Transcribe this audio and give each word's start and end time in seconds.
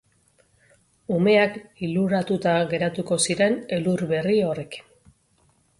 Umeak 1.17 1.59
liluratuta 1.83 2.57
geratuko 2.73 3.19
ziren 3.27 3.61
elur 3.79 4.07
berri 4.15 4.39
horrekin. 4.49 4.91